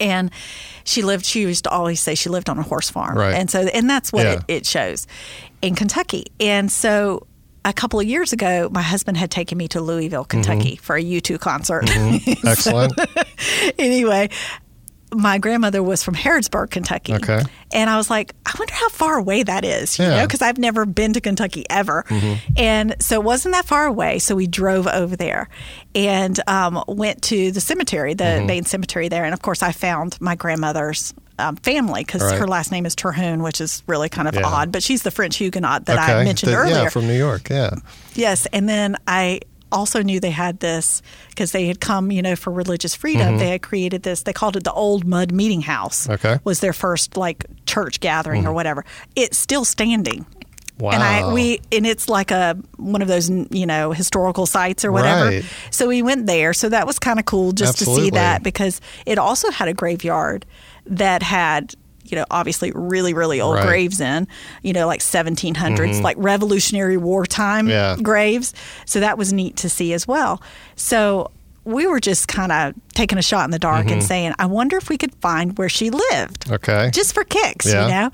[0.00, 0.32] And
[0.82, 1.24] she lived.
[1.24, 3.34] She used to always say she lived on a horse farm, Right.
[3.34, 4.32] and so and that's what Yeah.
[4.32, 5.06] it, it shows
[5.62, 6.26] in Kentucky.
[6.40, 7.24] And so
[7.64, 10.82] a couple of years ago, my husband had taken me to Louisville, Kentucky, Mm-hmm.
[10.82, 11.84] for a U two concert.
[12.44, 12.94] Excellent.
[13.78, 14.28] anyway,
[15.14, 17.14] my grandmother was from Harrodsburg, Kentucky.
[17.14, 17.42] Okay.
[17.72, 20.58] And I was like, I wonder how far away that is, you know, because I've
[20.58, 22.04] never been to Kentucky ever.
[22.56, 24.18] And so it wasn't that far away.
[24.18, 25.48] So we drove over there
[25.94, 29.24] and um, went to the cemetery, the main cemetery there.
[29.24, 31.14] And of course, I found my grandmother's.
[31.40, 32.36] Um, family because Right.
[32.36, 34.42] her last name is Terhune, which is really kind of Yeah.
[34.44, 36.14] odd, but she's the French Huguenot that okay.
[36.14, 36.74] I mentioned The- earlier.
[36.82, 37.48] Yeah, from New York.
[37.48, 37.76] Yeah.
[38.16, 42.36] Yes, and then I also knew they had this because they had come, you know,
[42.36, 43.38] for religious freedom.
[43.38, 44.22] They had created this.
[44.22, 46.06] They called it the Old Mud Meeting House.
[46.06, 46.26] Mm-hmm.
[46.26, 46.40] Okay.
[46.44, 48.84] was their first like church gathering or whatever.
[49.16, 50.26] It's still standing.
[50.78, 50.90] Wow.
[50.92, 54.92] And I we and it's like a one of those you know historical sites or
[54.92, 55.26] whatever.
[55.26, 55.44] Right.
[55.70, 56.52] So we went there.
[56.52, 59.74] So that was kind of cool just to see that because it also had a
[59.74, 60.46] graveyard
[60.86, 61.74] that had
[62.10, 63.60] you know obviously really really old Right.
[63.60, 63.68] Mm-hmm.
[63.68, 64.28] graves in
[64.62, 67.96] you know like 1700s like Revolutionary wartime Yeah.
[68.02, 68.54] graves.
[68.86, 70.42] So that was neat to see as well.
[70.76, 71.30] So
[71.64, 73.92] we were just kind of taking a shot in the dark Mm-hmm.
[73.94, 76.90] and saying, I wonder if we could find where she lived Okay.
[76.94, 77.84] just for kicks, Yeah.
[77.84, 78.10] you know?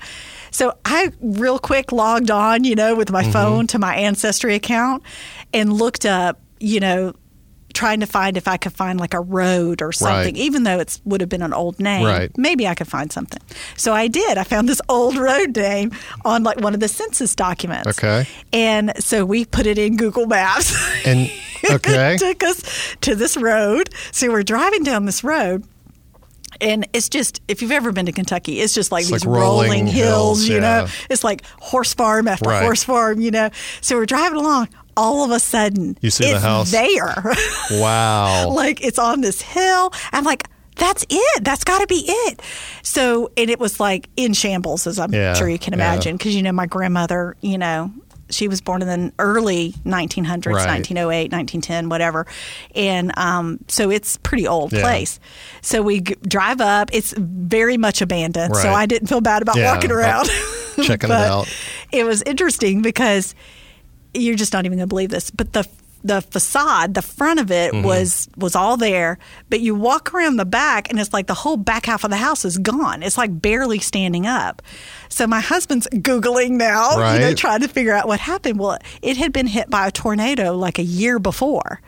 [0.51, 3.27] So I real quick logged on, you know, with Mm-hmm.
[3.27, 5.03] my phone to my Ancestry account
[5.53, 7.13] and looked up, you know,
[7.75, 10.37] trying to find if I could find like a road or something, Right.
[10.37, 12.05] even though it would have been an old name.
[12.05, 12.35] Right.
[12.37, 13.41] Maybe I could find something.
[13.77, 14.37] So I did.
[14.39, 15.91] I found this old road name
[16.23, 17.87] on like one of the census documents.
[17.99, 18.27] Okay.
[18.51, 20.73] And so we put it in Google Maps.
[21.05, 21.29] And
[21.69, 22.15] okay.
[22.15, 23.89] it took us to this road.
[24.11, 25.65] So we're driving down this road.
[26.61, 29.35] And it's just, if you've ever been to Kentucky, it's just like It's these like
[29.37, 30.61] rolling rolling, hills, hills, you yeah.
[30.61, 30.87] know?
[31.09, 32.63] It's like horse farm after Right.
[32.63, 33.49] horse farm, you know?
[33.81, 34.69] So we're driving along.
[34.97, 36.71] All of a sudden, You see the house?
[36.71, 37.13] there.
[37.71, 38.49] Wow.
[38.49, 39.91] like it's on this hill.
[40.11, 41.43] I'm like, that's it.
[41.43, 42.41] That's got to be it.
[42.83, 46.35] So, and it was like in shambles, as I'm Yeah, sure you can imagine, because
[46.35, 47.91] you know my grandmother, you know,
[48.29, 50.67] she was born in the early 1900s, Right.
[50.67, 52.25] 1908, 1910, whatever,
[52.73, 54.81] and um, so it's pretty old Yeah.
[54.81, 55.19] place.
[55.61, 56.89] So we g- drive up.
[56.91, 60.29] It's very much abandoned, so I didn't feel bad about Yeah, walking around,
[60.83, 61.47] checking it out.
[61.91, 63.33] It was interesting because
[64.15, 65.67] you're just not even going to believe this, but the
[66.03, 67.83] the facade, the front of it Mm-hmm.
[67.83, 69.17] was was all there,
[69.49, 72.17] but you walk around the back and it's like the whole back half of the
[72.17, 73.01] house is gone.
[73.01, 74.61] It's like barely standing up.
[75.09, 78.59] So my husband's googling now, you know, trying to figure out what happened.
[78.59, 81.81] Well, it had been hit by a tornado like a year before.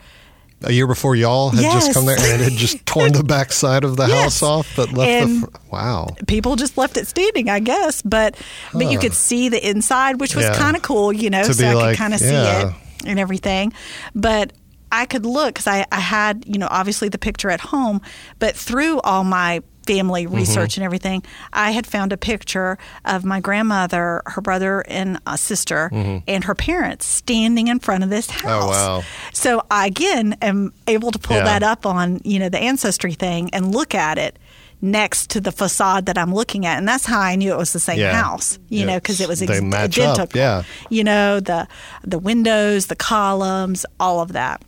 [0.64, 3.52] A year before y'all had just come there and it had just torn the back
[3.52, 4.22] side of the Yes.
[4.40, 5.46] house off, but left And- the.
[5.46, 6.08] Fr- wow.
[6.26, 8.02] people just left it standing, I guess.
[8.02, 8.36] But
[8.72, 10.56] but you could see the inside, which was Yeah.
[10.58, 12.72] kind of cool, you know, To so I like, could kind of see it
[13.06, 13.72] and everything.
[14.16, 14.52] But
[14.90, 18.00] I could look because I, I had, you know, obviously the picture at home,
[18.40, 20.36] but through all my family Mm-hmm.
[20.42, 21.22] research and everything,
[21.52, 25.90] I had found a picture of my grandmother, her brother and a sister,
[26.26, 28.44] and her parents standing in front of this house.
[28.44, 28.90] Mm-hmm.
[28.90, 29.02] Oh, wow.
[29.32, 31.44] So I again am able to pull Yeah.
[31.50, 34.38] that up on, you know, the ancestry thing and look at it
[34.80, 37.72] next to the facade that I'm looking at, and that's how I knew it was
[37.72, 38.12] the same Yeah.
[38.22, 38.58] house.
[38.68, 40.38] You know, because it was ex- match up, identical.
[40.38, 40.62] yeah.
[40.90, 41.66] You know the
[42.04, 44.62] the windows, the columns, all of that,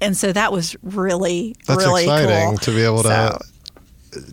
[0.00, 2.58] and so that was really That's really exciting cool.
[2.58, 3.38] to be able to So,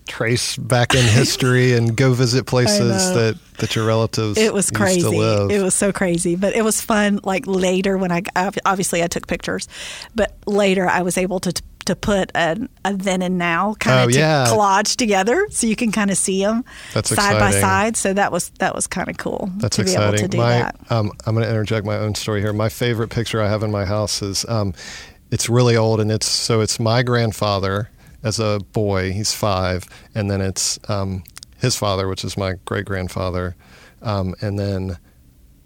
[0.07, 4.75] trace back in history and go visit places that, that your relatives it was used
[4.75, 5.01] crazy.
[5.01, 5.51] to live.
[5.51, 7.19] It was so crazy, but it was fun.
[7.23, 8.23] Like later, when I
[8.65, 9.67] obviously I took pictures,
[10.15, 11.53] but later I was able to
[11.85, 14.45] to put a, a then and now kind Oh, of yeah.
[14.47, 16.63] collage together, so you can kind of see them
[16.93, 17.97] That's side by side.
[17.97, 20.07] So that was that was kind of cool That's to be exciting.
[20.09, 20.75] able to do my, that.
[20.91, 22.53] Um, I'm going to interject my own story here.
[22.53, 24.75] My favorite picture I have in my house is um,
[25.31, 27.89] it's really old, and it's so it's my grandfather
[28.23, 29.11] as a boy.
[29.11, 31.23] He's five, and then it's um,
[31.59, 33.55] his father, which is my great grandfather,
[34.01, 34.97] um, and then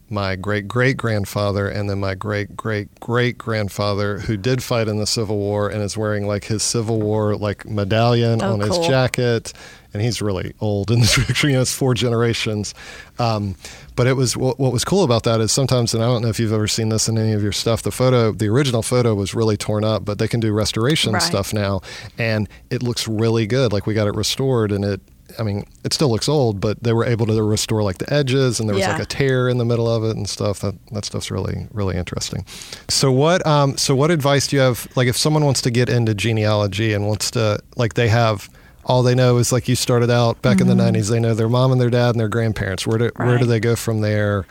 [0.10, 4.98] my great great grandfather, and then my great great great grandfather who did fight in
[4.98, 8.78] the Civil War and is wearing like his Civil War like medallion Oh, on his
[8.80, 9.54] jacket
[9.94, 11.48] and he's really old in this picture.
[11.48, 12.74] You know, it's four generations.
[13.18, 13.56] Um,
[13.96, 16.28] but it was what, what was cool about that is sometimes, and I don't know
[16.28, 17.82] if you've ever seen this in any of your stuff.
[17.82, 21.22] The photo, the original photo, was really torn up, but they can do restoration Right.
[21.22, 21.80] stuff now,
[22.18, 23.72] and it looks really good.
[23.72, 25.02] Like we got it restored, and it.
[25.40, 28.60] I mean, it still looks old, but they were able to restore like the edges,
[28.60, 28.94] and there was Yeah.
[28.94, 30.60] like a tear in the middle of it and stuff.
[30.60, 32.46] That that stuff's really really interesting.
[32.90, 34.88] So what um so what advice do you have?
[34.96, 38.50] Like if someone wants to get into genealogy and wants to like they have
[38.86, 41.10] all they know is like you started out back in the '90s.
[41.10, 42.86] They know their mom and their dad and their grandparents.
[42.86, 43.50] Where do where do Mm-hmm.
[43.50, 44.46] They go from there?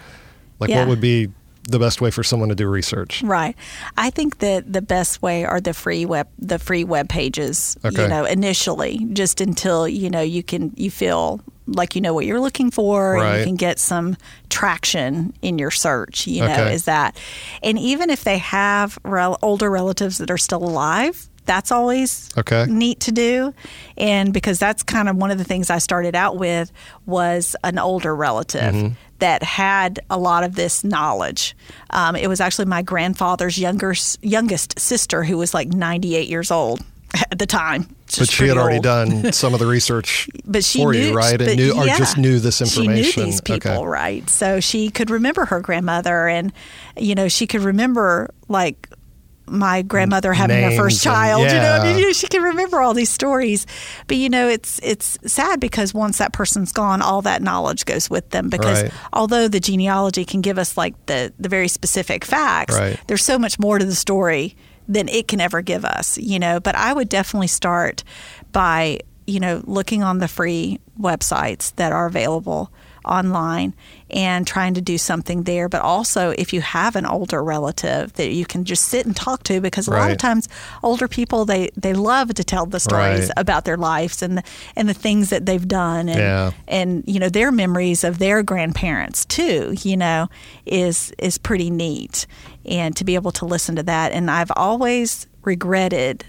[0.61, 0.81] Like Yeah.
[0.81, 1.29] what would be
[1.69, 3.23] the best way for someone to do research?
[3.23, 3.57] Right.
[3.97, 7.77] I think that the best way are the free web the free web pages.
[7.85, 8.03] Okay.
[8.03, 12.27] You know, initially, just until you know you can you feel like you know what
[12.27, 14.17] you're looking for, and you can get some
[14.51, 16.27] traction in your search.
[16.27, 16.75] You know, Okay.
[16.75, 17.17] is that,
[17.63, 21.29] and even if they have rel- older relatives that are still alive.
[21.47, 22.67] That's always Okay.
[22.69, 23.55] neat to do,
[23.97, 26.73] and because that's kind of one of the things I started out with
[27.07, 28.95] was an older relative Mm-hmm.
[29.19, 31.55] that had a lot of this knowledge.
[31.91, 36.81] Um, it was actually my grandfather's younger youngest sister who was like 98 years old
[37.31, 37.89] at the time.
[38.19, 38.85] But she had already old.
[38.85, 41.41] done some of the research But she for knew, you, right?
[41.41, 43.05] And knew or just knew this information.
[43.13, 43.85] She knew these people, Okay.
[43.85, 44.31] right?
[44.31, 46.53] So she could remember her grandmother, and
[46.97, 48.89] you know she could remember like
[49.47, 51.43] my grandmother having her first and- child.
[51.43, 51.55] You know,
[51.85, 51.97] yeah.
[51.97, 53.67] you know, she can remember all these stories.
[54.07, 58.09] But you know, it's it's sad because once that person's gone, all that knowledge goes
[58.09, 58.49] with them.
[58.49, 58.93] Because Right.
[59.13, 62.99] although the genealogy can give us like the the very specific facts, Right.
[63.07, 64.57] there's so much more to the story
[64.89, 66.19] than it can ever give us.
[66.19, 68.03] You know, but I would definitely start
[68.53, 72.71] by you know looking on the free websites that are available
[73.05, 73.75] online
[74.15, 75.69] and trying to do something there.
[75.69, 79.43] But also if you have an older relative that you can just sit and talk
[79.43, 80.49] to because a lot of times
[80.83, 83.31] older people they they love to tell the stories Right.
[83.37, 84.43] about their lives and the,
[84.77, 86.09] and the things that they've done.
[86.09, 86.51] And Yeah.
[86.69, 90.29] and you know their memories of their grandparents too you know
[90.65, 92.27] is is pretty neat.
[92.65, 94.13] And to be able to listen to that.
[94.13, 96.25] And I've always regretted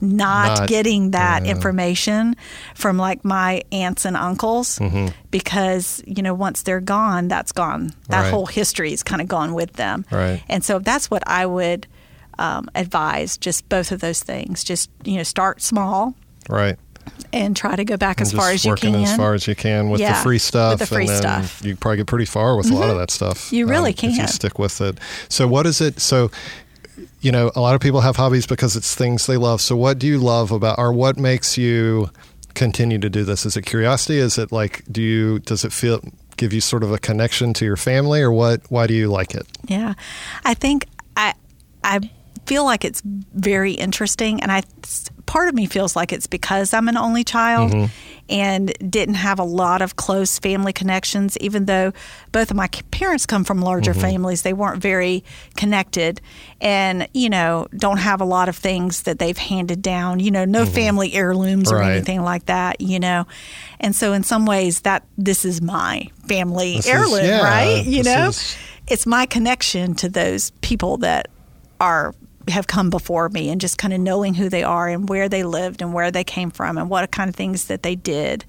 [0.00, 1.50] not, Not- getting that yeah.
[1.52, 2.36] information
[2.74, 5.08] from like my aunts and uncles Mm-hmm.
[5.30, 8.30] because you know once they're gone that's gone that Right.
[8.30, 10.42] whole history is kind of gone with them Right.
[10.48, 11.86] and so that's what I would
[12.38, 16.14] um, advise just both of those things just you know start small
[16.48, 16.76] Right.
[17.32, 19.54] and try to go back And as far as you can as far as you
[19.54, 20.72] can with Yeah, the free stuff.
[20.78, 21.58] with the free and then stuff.
[21.58, 21.66] Mm-hmm.
[21.68, 23.50] you probably get pretty far with a lot of that stuff.
[23.52, 24.28] um, You really if you can.
[24.28, 24.98] stick with it.
[25.28, 26.00] So, what is it?
[26.00, 26.30] So,
[27.26, 29.60] you know, a lot of people have hobbies because it's things they love.
[29.60, 32.08] So, what do you love about, or what makes you
[32.54, 33.44] continue to do this?
[33.44, 34.18] Is it curiosity?
[34.18, 35.40] Is it like, do you?
[35.40, 36.00] Does it feel
[36.36, 38.60] give you sort of a connection to your family, or what?
[38.68, 39.44] Why do you like it?
[39.66, 39.94] Yeah,
[40.44, 40.86] I think
[41.16, 41.34] I
[41.82, 41.98] I
[42.46, 44.62] feel like it's very interesting, and I
[45.26, 47.86] part of me feels like it's because I'm an only child Mm-hmm.
[48.28, 51.36] and didn't have a lot of close family connections.
[51.38, 51.92] Even though
[52.32, 54.00] both of my parents come from larger Mm-hmm.
[54.00, 55.22] families, they weren't very
[55.56, 56.20] connected,
[56.60, 60.20] and you know don't have a lot of things that they've handed down.
[60.20, 61.90] You know, no family heirlooms or Mm-hmm.
[61.90, 62.80] Anything like that.
[62.80, 63.26] You know,
[63.80, 67.84] and so in some ways that this is my family This is- heirloom, yeah, right?
[67.84, 68.56] You know, is-
[68.88, 71.28] it's my connection to those people that
[71.80, 72.14] are
[72.48, 75.42] have come before me and just kind of knowing who they are and where they
[75.42, 78.44] lived and where they came from and what kind of things that they did.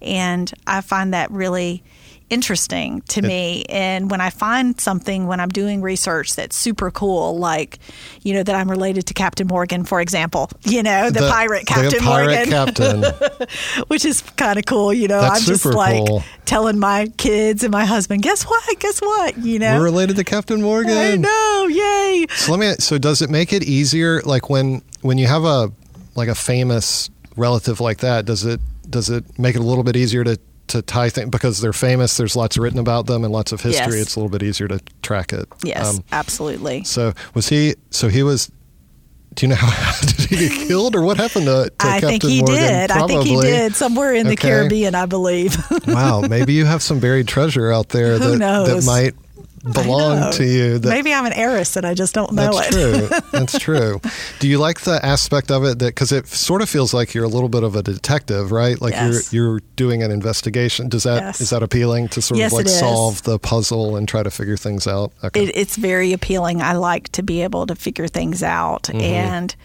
[0.00, 1.82] And i find that really
[2.32, 7.38] interesting to me and when i find something when i'm doing research that's super cool
[7.38, 7.78] like
[8.22, 11.90] you know that i'm related to captain morgan for example you know the, pirate captain
[11.90, 13.48] the pirate morgan captain.
[13.88, 16.24] which is kind of cool you know That's i'm just like cool.
[16.46, 20.24] telling my kids and my husband guess what guess what you know We're related to
[20.24, 20.96] Captain Morgan.
[20.96, 22.26] I know, yay!
[22.30, 22.72] So let me.
[22.78, 24.22] So does it make it easier?
[24.22, 25.70] Like when when you have a
[26.14, 29.96] like a famous relative like that, does it does it make it a little bit
[29.96, 30.38] easier to
[30.72, 32.16] to tie things because they're famous?
[32.16, 33.94] There's lots written about them and lots of history.
[33.98, 34.02] Yes.
[34.06, 35.48] It's a little bit easier to track it.
[35.64, 36.84] Yes, Um, absolutely.
[36.84, 37.74] so was he?
[37.90, 38.50] So he was.
[39.34, 42.20] Do you know how did he get killed or what happened to, to I Captain
[42.20, 42.56] think he Morgan?
[42.58, 42.90] did.
[42.90, 45.56] I think he did somewhere in the Caribbean, I believe.
[45.86, 49.14] wow, maybe you have some buried treasure out there Who that, that might
[49.62, 50.78] belong to you.
[50.78, 53.08] That, Maybe I'm an heiress and I just don't know That's it.
[53.10, 53.18] true.
[53.32, 54.00] That's true.
[54.40, 57.24] Do you like the aspect of it that because it sort of feels like you're
[57.24, 58.80] a little bit of a detective, right?
[58.80, 59.32] Like Yes.
[59.32, 60.88] you're you're doing an investigation.
[60.88, 61.50] Does that is Yes.
[61.50, 64.86] that appealing to sort Yes, of like solve the puzzle and try to figure things
[64.86, 65.12] out?
[65.22, 65.44] Okay.
[65.44, 66.60] it, it's very appealing.
[66.62, 69.00] I like to be able to figure things out, Mm-hmm.
[69.00, 69.56] and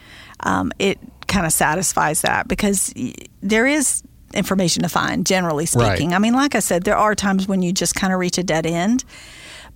[0.41, 2.93] um, it kind of satisfies that because
[3.41, 6.10] there is information to find, generally speaking.
[6.10, 6.15] Right.
[6.15, 8.43] I mean, like I said, there are times when you just kind of reach a
[8.43, 9.03] dead end.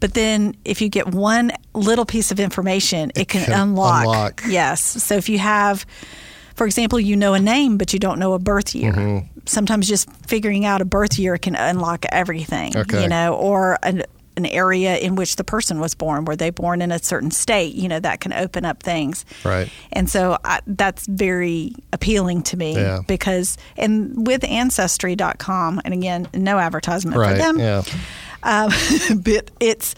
[0.02, 4.02] But then, if you get one little piece of information, it, can, can unlock.
[4.02, 4.44] unlock.
[4.50, 4.82] Yes.
[4.82, 5.86] So if you have,
[6.56, 8.92] for example, you know a name, but you don't know a birth year.
[8.92, 9.28] Mm-hmm.
[9.46, 12.76] Sometimes just figuring out a birth year can unlock everything.
[12.76, 13.04] Okay.
[13.04, 14.04] You know, or an,
[14.38, 16.26] an area in which the person was born.
[16.26, 17.76] Were they born in a certain state?
[17.76, 19.24] You know, that can open up things.
[19.44, 19.70] Right.
[19.92, 23.02] And so I, that's very appealing to me Yeah.
[23.08, 27.32] because, and with Ancestry.com, and again, no advertisement right.
[27.34, 27.84] for them, Yeah.
[28.44, 28.72] Um,
[29.24, 29.96] but it's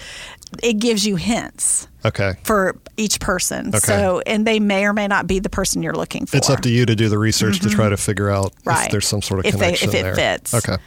[0.62, 2.34] it gives you hints Okay.
[2.44, 3.70] for each person.
[3.70, 3.80] Okay.
[3.80, 6.38] So, and they may or may not be the person you're looking for.
[6.38, 8.70] It's up to you to do the research to try to figure out Mm-hmm.
[8.70, 8.86] right.
[8.86, 10.16] if there's some sort of if they, connection if it there.
[10.16, 10.54] fits.
[10.54, 10.78] Okay.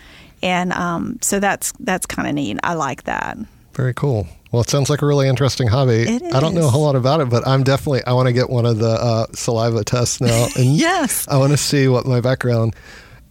[0.43, 2.59] And um, so that's that's kind of neat.
[2.63, 3.39] I like that.
[3.73, 4.29] Very cool.
[4.53, 6.03] Well, it sounds like a really interesting hobby.
[6.03, 8.33] It I don't know a whole lot about it, but I'm definitely I want to
[8.33, 11.27] get one of the uh, saliva tests now, and Yes.
[11.29, 12.77] I want to see what my background.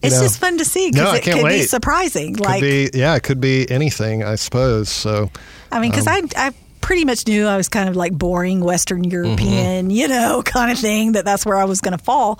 [0.02, 2.34] You It's know, just fun to see because I it could be surprising.
[2.34, 4.88] could like, be yeah, it could be anything, I suppose.
[4.88, 5.30] So
[5.72, 8.60] I mean, because um, I, I pretty much knew I was kind of like boring
[8.60, 9.10] Western Mm-hmm.
[9.10, 12.38] European, you know, kind of thing, that that's where I was going to fall.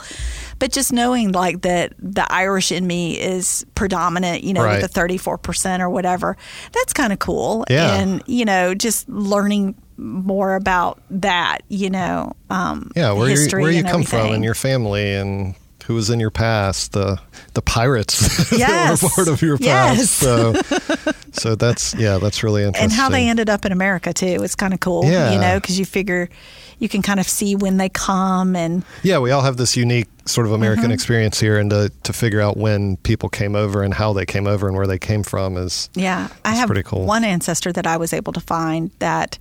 [0.61, 4.81] But just knowing like that the Irish in me is predominant, you know, Right.
[4.81, 6.37] with the 34% or whatever,
[6.73, 7.65] that's kind of cool.
[7.69, 7.97] Yeah.
[8.01, 13.63] And, you know, just learning more about that, you know, um, yeah, where you history
[13.63, 15.55] where you come from and your family and
[15.87, 17.19] who was in your past, the
[17.55, 18.19] the pirates
[18.51, 20.21] that were part of your Yes.
[20.21, 20.21] past.
[20.21, 20.55] So
[21.33, 22.85] so that's yeah, that's really interesting.
[22.85, 24.43] and how they ended up in America too.
[24.43, 25.33] It's kind of cool, Yeah.
[25.33, 26.29] you know, because you figure
[26.79, 30.09] you can kind of see when they come and Yeah, we all have this unique
[30.27, 30.93] sort of American Mm-hmm.
[30.93, 34.47] experience here, and to, to figure out when people came over and how they came
[34.47, 37.07] over and where they came from is Yeah, I have pretty cool.
[37.07, 39.39] one ancestor that I was able to find that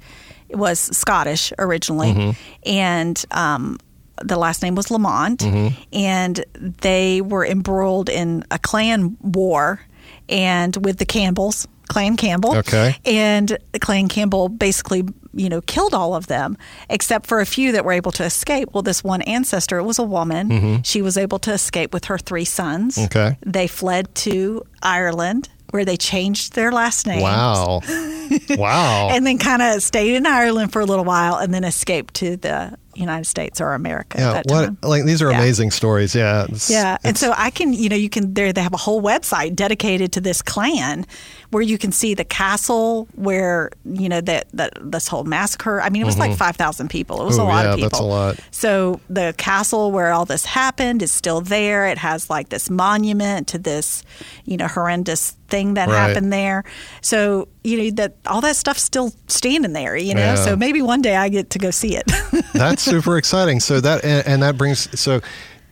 [0.51, 2.69] was Scottish originally, Mm-hmm.
[2.69, 3.79] and um,
[4.23, 5.75] the last name was Lamont, Mm-hmm.
[5.93, 6.45] and
[6.81, 9.81] they were embroiled in a clan war,
[10.29, 11.67] and with the Campbells.
[11.87, 12.55] Clan Campbell.
[12.57, 12.95] Okay.
[13.05, 15.03] And Clan Campbell basically,
[15.35, 16.57] you know, killed all of them
[16.89, 18.69] except for a few that were able to escape.
[18.73, 20.81] Well, this one ancestor, it was a woman.
[20.81, 22.95] She was able to escape with her three sons.
[22.95, 23.05] Mm-hmm.
[23.05, 23.37] Okay.
[23.45, 27.21] They fled to Ireland where they changed their last name.
[27.21, 27.81] wow,
[28.57, 29.09] wow.
[29.11, 32.35] And then kind of stayed in Ireland for a little while and then escaped to
[32.37, 34.77] the United States or America yeah, what time.
[34.83, 35.37] like these are Yeah.
[35.39, 36.15] amazing stories.
[36.15, 38.77] Yeah, it's- Yeah, and so I can, you know, you can there they have a
[38.77, 41.05] whole website dedicated to this clan
[41.51, 45.81] where you can see the castle where you know that that this whole massacre.
[45.81, 47.21] I mean, it was like five thousand people.
[47.21, 47.65] It was Ooh, a lot Mm-hmm.
[47.65, 47.89] yeah, of people.
[47.89, 48.39] that's a lot.
[48.51, 51.87] So the castle where all this happened is still there.
[51.87, 54.03] It has like this monument to this,
[54.45, 55.95] you know, horrendous thing that Right.
[55.97, 56.63] happened there.
[57.01, 59.95] So you know that all that stuff's still standing there.
[59.95, 60.35] You know, Yeah.
[60.35, 62.05] so maybe one day I get to go see it.
[62.53, 63.59] that's super exciting.
[63.59, 65.21] So that and, and that brings so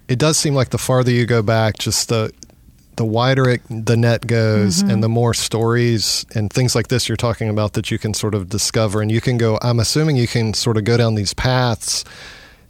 [0.08, 2.32] it does seem like the farther you go back, just the
[2.96, 4.90] the wider it, the net goes Mm-hmm.
[4.92, 8.36] and the more stories and things like this you're talking about that you can sort
[8.36, 11.34] of discover and you can go i'm assuming you can sort of go down these
[11.34, 12.04] paths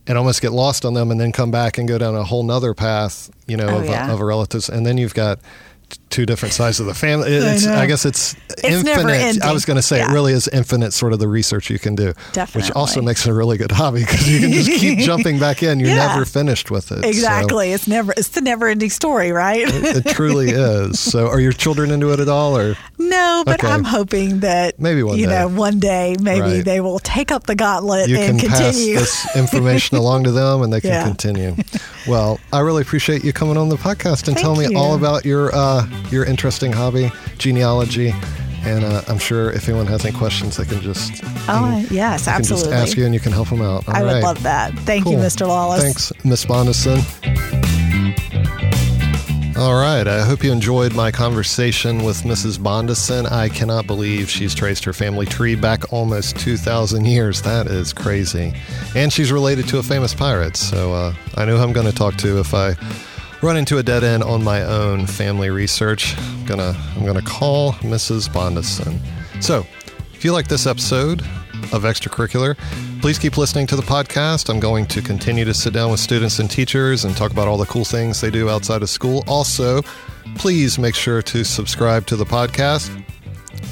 [0.07, 2.43] and almost get lost on them and then come back and go down a whole
[2.43, 4.11] nother path you know Oh, of, yeah.
[4.11, 5.39] of relatives and then you've got
[6.13, 7.73] two different sides of the family it's, know.
[7.73, 10.11] I, guess it's, It's infinite i was going to say Yeah.
[10.11, 12.13] it really is infinite sort of the research you can do
[12.53, 15.63] which also makes it a really good hobby because you can just keep jumping back
[15.63, 16.07] in you're Yeah.
[16.07, 17.71] never finished with it So- Exactly.
[17.73, 19.63] It's never it's the never ending story, right?
[19.67, 20.99] it truly is.
[20.99, 23.67] So, are your children into it at all, or no, but Okay.
[23.73, 25.31] I'm hoping that Maybe one you day.
[25.39, 26.65] know one day maybe Right.
[26.65, 28.99] they will take up the gauntlet you and can pass continue.
[28.99, 31.03] this information along to them, and they can Yeah.
[31.05, 31.55] continue?
[32.07, 34.77] Well, I really appreciate you coming on the podcast and Thank telling me you.
[34.77, 38.13] all about your uh, your interesting hobby, genealogy.
[38.65, 42.69] And uh, I'm sure if anyone has any questions, they can just oh yes, absolutely.
[42.69, 43.85] just ask you, and you can help them out.
[43.89, 44.73] All I would love that.
[44.79, 45.45] Thank you, Mr.
[45.45, 45.81] Lawless.
[45.81, 46.99] Thanks, Miss Bondison.
[49.55, 50.07] All right.
[50.07, 52.61] I hope you enjoyed my conversation with Mrs.
[52.61, 53.27] Bondison.
[53.27, 57.43] I cannot believe she's traced her family tree back almost 2,000 years.
[57.43, 58.51] That is crazy.
[58.95, 60.57] And she's related to a famous pirate.
[60.57, 62.75] So uh, I know who I'm going to talk to if I
[63.43, 66.17] run into a dead end on my own family research.
[66.17, 68.33] I'm gonna I'm gonna call Mrs.
[68.33, 68.99] Bondison.
[69.41, 69.67] So,
[70.13, 71.19] if you like this episode
[71.73, 72.57] of Extracurricular,
[73.01, 74.49] please keep listening to the podcast.
[74.49, 77.57] I'm going to continue to sit down with students and teachers and talk about all
[77.57, 79.25] the cool things they do outside of school.
[79.27, 79.81] Also,
[80.35, 82.89] please make sure to subscribe to the podcast.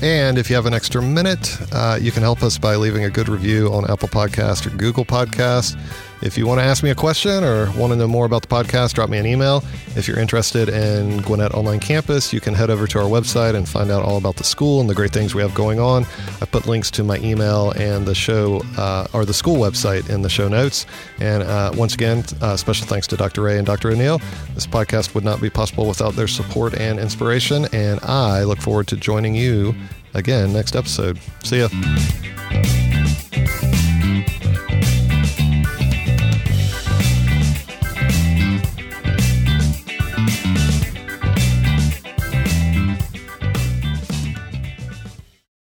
[0.01, 3.09] And if you have an extra minute, uh, you can help us by leaving a
[3.09, 5.77] good review on Apple Podcast or Google Podcast.
[6.21, 8.47] If you want to ask me a question or want to know more about the
[8.47, 9.63] podcast, drop me an email.
[9.95, 13.67] If you're interested in Gwinnett Online Campus, you can head over to our website and
[13.67, 16.05] find out all about the school and the great things we have going on.
[16.39, 20.21] I put links to my email and the show uh, or the school website in
[20.21, 20.85] the show notes.
[21.19, 23.41] And uh, once again, uh, special thanks to Dr.
[23.41, 23.89] Ray and Dr.
[23.89, 24.19] O'Neill.
[24.53, 27.65] This podcast would not be possible without their support and inspiration.
[27.73, 29.73] And I look forward to joining you
[30.13, 31.19] again next episode.
[31.43, 32.90] See ya.